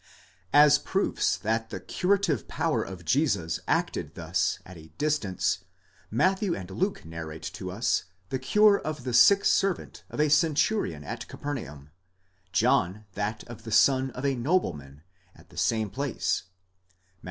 As 0.51 0.79
proofs 0.79 1.37
that 1.37 1.69
the 1.69 1.79
curative 1.79 2.47
power 2.47 2.81
of 2.81 3.05
Jesus 3.05 3.59
acted 3.67 4.15
thus 4.15 4.57
at 4.65 4.75
a 4.75 4.89
distance, 4.97 5.59
Matthew 6.09 6.55
and 6.55 6.71
Luke 6.71 7.05
narrate 7.05 7.43
to 7.53 7.69
us 7.69 8.05
the 8.29 8.39
cure 8.39 8.79
of 8.79 9.03
the 9.03 9.13
sick 9.13 9.45
servant 9.45 10.03
of 10.09 10.19
a 10.19 10.27
centurion 10.29 11.03
at 11.03 11.27
Capernaum, 11.27 11.91
John 12.51 13.05
that 13.13 13.43
of 13.43 13.63
the 13.63 13.71
son 13.71 14.09
of 14.17 14.25
a 14.25 14.33
nobleman 14.33 15.03
βασιλικὸς, 15.35 15.39
at 15.39 15.49
the 15.49 15.57
same 15.57 15.91
place 15.91 16.43
(Matt. 16.45 17.07